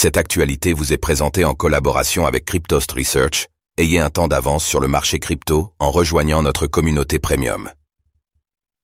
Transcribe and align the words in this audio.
Cette 0.00 0.16
actualité 0.16 0.74
vous 0.74 0.92
est 0.92 0.96
présentée 0.96 1.44
en 1.44 1.54
collaboration 1.54 2.24
avec 2.24 2.44
Cryptost 2.44 2.92
Research. 2.92 3.48
Ayez 3.78 3.98
un 3.98 4.10
temps 4.10 4.28
d'avance 4.28 4.64
sur 4.64 4.78
le 4.78 4.86
marché 4.86 5.18
crypto 5.18 5.72
en 5.80 5.90
rejoignant 5.90 6.40
notre 6.40 6.68
communauté 6.68 7.18
premium. 7.18 7.68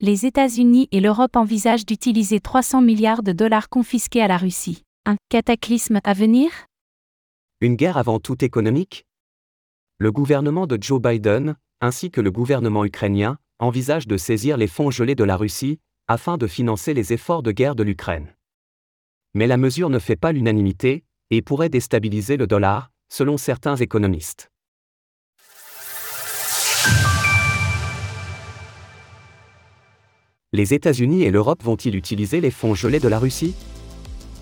Les 0.00 0.26
États-Unis 0.26 0.88
et 0.90 0.98
l'Europe 0.98 1.36
envisagent 1.36 1.86
d'utiliser 1.86 2.40
300 2.40 2.82
milliards 2.82 3.22
de 3.22 3.30
dollars 3.30 3.68
confisqués 3.68 4.20
à 4.20 4.26
la 4.26 4.36
Russie. 4.36 4.82
Un 5.04 5.14
cataclysme 5.28 6.00
à 6.02 6.12
venir? 6.12 6.50
Une 7.60 7.76
guerre 7.76 7.98
avant 7.98 8.18
tout 8.18 8.44
économique? 8.44 9.06
Le 9.98 10.10
gouvernement 10.10 10.66
de 10.66 10.76
Joe 10.80 11.00
Biden, 11.00 11.54
ainsi 11.80 12.10
que 12.10 12.20
le 12.20 12.32
gouvernement 12.32 12.84
ukrainien, 12.84 13.38
envisagent 13.60 14.08
de 14.08 14.16
saisir 14.16 14.56
les 14.56 14.66
fonds 14.66 14.90
gelés 14.90 15.14
de 15.14 15.22
la 15.22 15.36
Russie, 15.36 15.78
afin 16.08 16.36
de 16.36 16.48
financer 16.48 16.94
les 16.94 17.12
efforts 17.12 17.44
de 17.44 17.52
guerre 17.52 17.76
de 17.76 17.84
l'Ukraine 17.84 18.35
mais 19.36 19.46
la 19.46 19.58
mesure 19.58 19.90
ne 19.90 19.98
fait 19.98 20.16
pas 20.16 20.32
l'unanimité, 20.32 21.04
et 21.30 21.42
pourrait 21.42 21.68
déstabiliser 21.68 22.38
le 22.38 22.46
dollar, 22.46 22.90
selon 23.10 23.36
certains 23.36 23.76
économistes. 23.76 24.50
Les 30.54 30.72
États-Unis 30.72 31.24
et 31.24 31.30
l'Europe 31.30 31.62
vont-ils 31.62 31.94
utiliser 31.96 32.40
les 32.40 32.50
fonds 32.50 32.74
gelés 32.74 32.98
de 32.98 33.08
la 33.08 33.18
Russie? 33.18 33.54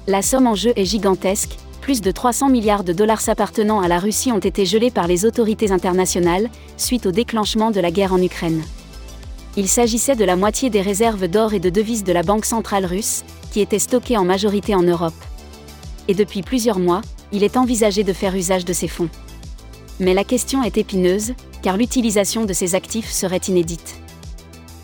La 0.06 0.22
somme 0.22 0.46
en 0.46 0.54
jeu 0.54 0.72
est 0.76 0.84
gigantesque, 0.84 1.56
plus 1.80 2.00
de 2.00 2.12
300 2.12 2.48
milliards 2.48 2.84
de 2.84 2.92
dollars 2.92 3.20
s'appartenant 3.20 3.80
à 3.80 3.88
la 3.88 3.98
Russie 3.98 4.30
ont 4.30 4.38
été 4.38 4.64
gelés 4.64 4.92
par 4.92 5.08
les 5.08 5.24
autorités 5.24 5.72
internationales, 5.72 6.48
suite 6.76 7.06
au 7.06 7.10
déclenchement 7.10 7.72
de 7.72 7.80
la 7.80 7.90
guerre 7.90 8.12
en 8.12 8.22
Ukraine. 8.22 8.62
Il 9.56 9.66
s'agissait 9.66 10.14
de 10.14 10.24
la 10.24 10.36
moitié 10.36 10.70
des 10.70 10.82
réserves 10.82 11.26
d'or 11.26 11.52
et 11.52 11.60
de 11.60 11.70
devises 11.70 12.04
de 12.04 12.12
la 12.12 12.22
Banque 12.22 12.44
centrale 12.44 12.86
russe, 12.86 13.24
qui 13.54 13.60
étaient 13.60 13.78
stockés 13.78 14.16
en 14.16 14.24
majorité 14.24 14.74
en 14.74 14.82
Europe. 14.82 15.14
Et 16.08 16.14
depuis 16.14 16.42
plusieurs 16.42 16.80
mois, 16.80 17.02
il 17.30 17.44
est 17.44 17.56
envisagé 17.56 18.02
de 18.02 18.12
faire 18.12 18.34
usage 18.34 18.64
de 18.64 18.72
ces 18.72 18.88
fonds. 18.88 19.08
Mais 20.00 20.12
la 20.12 20.24
question 20.24 20.64
est 20.64 20.76
épineuse, 20.76 21.34
car 21.62 21.76
l'utilisation 21.76 22.46
de 22.46 22.52
ces 22.52 22.74
actifs 22.74 23.12
serait 23.12 23.46
inédite. 23.46 23.94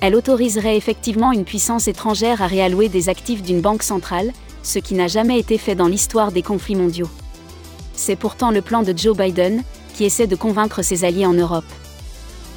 Elle 0.00 0.14
autoriserait 0.14 0.76
effectivement 0.76 1.32
une 1.32 1.44
puissance 1.44 1.88
étrangère 1.88 2.42
à 2.42 2.46
réallouer 2.46 2.88
des 2.88 3.08
actifs 3.08 3.42
d'une 3.42 3.60
banque 3.60 3.82
centrale, 3.82 4.30
ce 4.62 4.78
qui 4.78 4.94
n'a 4.94 5.08
jamais 5.08 5.40
été 5.40 5.58
fait 5.58 5.74
dans 5.74 5.88
l'histoire 5.88 6.30
des 6.30 6.42
conflits 6.42 6.76
mondiaux. 6.76 7.10
C'est 7.94 8.14
pourtant 8.14 8.52
le 8.52 8.62
plan 8.62 8.84
de 8.84 8.96
Joe 8.96 9.16
Biden, 9.16 9.64
qui 9.94 10.04
essaie 10.04 10.28
de 10.28 10.36
convaincre 10.36 10.82
ses 10.82 11.02
alliés 11.02 11.26
en 11.26 11.34
Europe. 11.34 11.64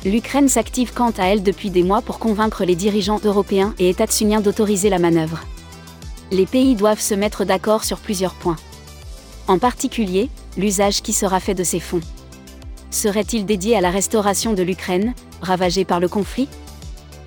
L'Ukraine 0.05 0.47
s'active 0.47 0.93
quant 0.93 1.13
à 1.17 1.25
elle 1.25 1.41
depuis 1.41 1.71
des 1.71 1.81
mois 1.81 2.03
pour 2.03 2.19
convaincre 2.19 2.65
les 2.65 2.75
dirigeants 2.75 3.19
européens 3.25 3.73
et 3.79 3.89
états-uniens 3.89 4.41
d'autoriser 4.41 4.91
la 4.91 4.99
manœuvre 4.99 5.43
les 6.33 6.47
pays 6.47 6.75
doivent 6.75 6.99
se 6.99 7.13
mettre 7.13 7.45
d'accord 7.45 7.83
sur 7.83 7.99
plusieurs 7.99 8.33
points. 8.33 8.57
En 9.47 9.59
particulier, 9.59 10.29
l'usage 10.57 11.01
qui 11.01 11.13
sera 11.13 11.39
fait 11.39 11.53
de 11.53 11.63
ces 11.63 11.79
fonds. 11.79 12.01
Serait-il 12.89 13.45
dédié 13.45 13.75
à 13.75 13.81
la 13.81 13.91
restauration 13.91 14.53
de 14.53 14.63
l'Ukraine, 14.63 15.13
ravagée 15.41 15.85
par 15.85 15.99
le 15.99 16.09
conflit? 16.09 16.47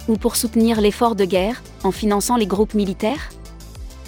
Ou 0.09 0.17
pour 0.17 0.37
soutenir 0.37 0.81
l'effort 0.81 1.15
de 1.15 1.25
guerre, 1.25 1.63
en 1.85 1.93
finançant 1.93 2.37
les 2.37 2.47
groupes 2.47 2.75
militaires? 2.75 3.31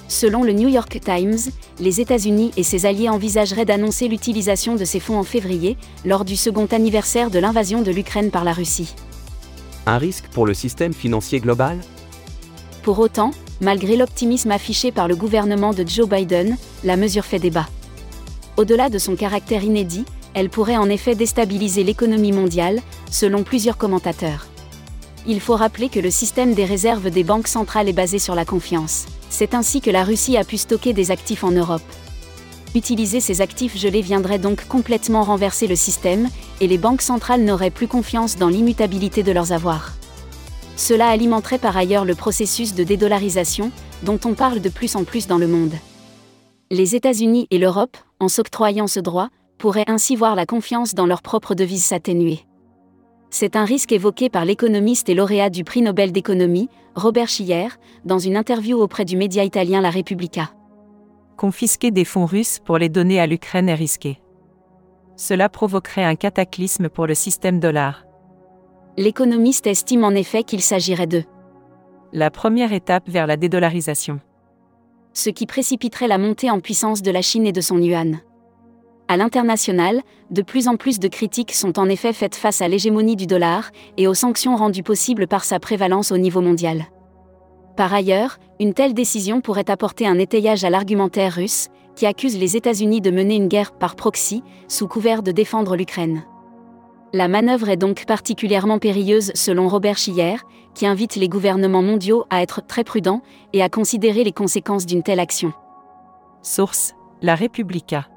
Selon 0.08 0.42
le 0.42 0.52
New 0.52 0.68
York 0.68 0.98
Times, 1.04 1.38
les 1.78 2.00
États-Unis 2.00 2.52
et 2.56 2.62
ses 2.62 2.86
alliés 2.86 3.08
envisageraient 3.08 3.66
d'annoncer 3.66 4.08
l'utilisation 4.08 4.74
de 4.74 4.84
ces 4.84 5.00
fonds 5.00 5.18
en 5.18 5.24
février, 5.24 5.76
lors 6.04 6.24
du 6.24 6.36
second 6.36 6.66
anniversaire 6.66 7.30
de 7.30 7.38
l'invasion 7.38 7.82
de 7.82 7.90
l'Ukraine 7.90 8.30
par 8.30 8.42
la 8.42 8.52
Russie. 8.52 8.94
Un 9.86 9.98
risque 9.98 10.26
pour 10.32 10.46
le 10.46 10.54
système 10.54 10.92
financier 10.92 11.40
global? 11.40 11.78
Pour 12.82 12.98
autant, 13.00 13.32
Malgré 13.60 13.96
l'optimisme 13.96 14.52
affiché 14.52 14.92
par 14.92 15.08
le 15.08 15.16
gouvernement 15.16 15.72
de 15.72 15.84
Joe 15.86 16.08
Biden, 16.08 16.56
la 16.84 16.96
mesure 16.96 17.24
fait 17.24 17.40
débat. 17.40 17.66
Au-delà 18.56 18.88
de 18.88 18.98
son 18.98 19.16
caractère 19.16 19.64
inédit, 19.64 20.04
elle 20.34 20.48
pourrait 20.48 20.76
en 20.76 20.88
effet 20.88 21.16
déstabiliser 21.16 21.82
l'économie 21.82 22.32
mondiale, 22.32 22.80
selon 23.10 23.42
plusieurs 23.42 23.76
commentateurs. 23.76 24.46
Il 25.26 25.40
faut 25.40 25.56
rappeler 25.56 25.88
que 25.88 25.98
le 25.98 26.10
système 26.10 26.54
des 26.54 26.64
réserves 26.64 27.10
des 27.10 27.24
banques 27.24 27.48
centrales 27.48 27.88
est 27.88 27.92
basé 27.92 28.20
sur 28.20 28.36
la 28.36 28.44
confiance. 28.44 29.06
C'est 29.28 29.54
ainsi 29.54 29.80
que 29.80 29.90
la 29.90 30.04
Russie 30.04 30.36
a 30.36 30.44
pu 30.44 30.56
stocker 30.56 30.92
des 30.92 31.10
actifs 31.10 31.42
en 31.42 31.50
Europe. 31.50 31.82
Utiliser 32.74 33.18
ces 33.20 33.40
actifs 33.40 33.76
gelés 33.76 34.02
viendrait 34.02 34.38
donc 34.38 34.68
complètement 34.68 35.24
renverser 35.24 35.66
le 35.66 35.76
système, 35.76 36.28
et 36.60 36.68
les 36.68 36.78
banques 36.78 37.02
centrales 37.02 37.42
n'auraient 37.42 37.70
plus 37.70 37.88
confiance 37.88 38.36
dans 38.36 38.48
l'immutabilité 38.48 39.22
de 39.24 39.32
leurs 39.32 39.52
avoirs. 39.52 39.97
Cela 40.78 41.08
alimenterait 41.08 41.58
par 41.58 41.76
ailleurs 41.76 42.04
le 42.04 42.14
processus 42.14 42.72
de 42.72 42.84
dédollarisation, 42.84 43.72
dont 44.04 44.20
on 44.24 44.34
parle 44.34 44.60
de 44.60 44.68
plus 44.68 44.94
en 44.94 45.02
plus 45.02 45.26
dans 45.26 45.36
le 45.36 45.48
monde. 45.48 45.74
Les 46.70 46.94
États-Unis 46.94 47.48
et 47.50 47.58
l'Europe, 47.58 47.96
en 48.20 48.28
s'octroyant 48.28 48.86
ce 48.86 49.00
droit, 49.00 49.28
pourraient 49.58 49.88
ainsi 49.88 50.14
voir 50.14 50.36
la 50.36 50.46
confiance 50.46 50.94
dans 50.94 51.04
leur 51.04 51.20
propre 51.20 51.56
devise 51.56 51.84
s'atténuer. 51.84 52.46
C'est 53.28 53.56
un 53.56 53.64
risque 53.64 53.90
évoqué 53.90 54.30
par 54.30 54.44
l'économiste 54.44 55.08
et 55.08 55.14
lauréat 55.14 55.50
du 55.50 55.64
prix 55.64 55.82
Nobel 55.82 56.12
d'économie, 56.12 56.68
Robert 56.94 57.28
Schiller, 57.28 57.68
dans 58.04 58.20
une 58.20 58.36
interview 58.36 58.78
auprès 58.80 59.04
du 59.04 59.16
média 59.16 59.42
italien 59.42 59.80
La 59.80 59.90
Repubblica. 59.90 60.52
Confisquer 61.36 61.90
des 61.90 62.04
fonds 62.04 62.26
russes 62.26 62.60
pour 62.64 62.78
les 62.78 62.88
donner 62.88 63.18
à 63.18 63.26
l'Ukraine 63.26 63.68
est 63.68 63.74
risqué. 63.74 64.20
Cela 65.16 65.48
provoquerait 65.48 66.04
un 66.04 66.14
cataclysme 66.14 66.88
pour 66.88 67.08
le 67.08 67.16
système 67.16 67.58
dollar 67.58 68.04
l'économiste 68.98 69.68
estime 69.68 70.02
en 70.02 70.10
effet 70.10 70.42
qu'il 70.42 70.60
s'agirait 70.60 71.06
de 71.06 71.22
la 72.12 72.32
première 72.32 72.72
étape 72.72 73.08
vers 73.08 73.28
la 73.28 73.36
dédollarisation. 73.36 74.18
Ce 75.12 75.30
qui 75.30 75.46
précipiterait 75.46 76.08
la 76.08 76.18
montée 76.18 76.50
en 76.50 76.58
puissance 76.58 77.00
de 77.00 77.12
la 77.12 77.22
Chine 77.22 77.46
et 77.46 77.52
de 77.52 77.60
son 77.60 77.78
yuan. 77.78 78.18
À 79.06 79.16
l'international, 79.16 80.02
de 80.30 80.42
plus 80.42 80.66
en 80.66 80.74
plus 80.74 80.98
de 80.98 81.06
critiques 81.06 81.54
sont 81.54 81.78
en 81.78 81.88
effet 81.88 82.12
faites 82.12 82.34
face 82.34 82.60
à 82.60 82.66
l'hégémonie 82.66 83.14
du 83.14 83.28
dollar 83.28 83.70
et 83.98 84.08
aux 84.08 84.14
sanctions 84.14 84.56
rendues 84.56 84.82
possibles 84.82 85.28
par 85.28 85.44
sa 85.44 85.60
prévalence 85.60 86.10
au 86.10 86.18
niveau 86.18 86.40
mondial. 86.40 86.86
Par 87.76 87.94
ailleurs, 87.94 88.38
une 88.58 88.74
telle 88.74 88.94
décision 88.94 89.40
pourrait 89.40 89.70
apporter 89.70 90.08
un 90.08 90.18
étayage 90.18 90.64
à 90.64 90.70
l'argumentaire 90.70 91.34
russe, 91.34 91.68
qui 91.94 92.04
accuse 92.04 92.36
les 92.36 92.56
États-Unis 92.56 93.00
de 93.00 93.12
mener 93.12 93.36
une 93.36 93.48
guerre 93.48 93.70
par 93.70 93.94
proxy, 93.94 94.42
sous 94.66 94.88
couvert 94.88 95.22
de 95.22 95.30
défendre 95.30 95.76
l'Ukraine. 95.76 96.24
La 97.14 97.28
manœuvre 97.28 97.70
est 97.70 97.78
donc 97.78 98.04
particulièrement 98.06 98.78
périlleuse 98.78 99.32
selon 99.34 99.68
Robert 99.68 99.96
Schiller, 99.96 100.36
qui 100.74 100.86
invite 100.86 101.16
les 101.16 101.28
gouvernements 101.28 101.82
mondiaux 101.82 102.26
à 102.28 102.42
être 102.42 102.66
très 102.66 102.84
prudents 102.84 103.22
et 103.52 103.62
à 103.62 103.70
considérer 103.70 104.24
les 104.24 104.32
conséquences 104.32 104.84
d'une 104.84 105.02
telle 105.02 105.20
action. 105.20 105.52
Source 106.42 106.94
La 107.22 107.34
Repubblica. 107.34 108.08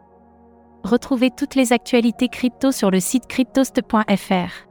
Retrouvez 0.84 1.30
toutes 1.36 1.56
les 1.56 1.74
actualités 1.74 2.28
crypto 2.28 2.72
sur 2.72 2.92
le 2.92 3.00
site 3.00 3.28
cryptost.fr. 3.28 4.68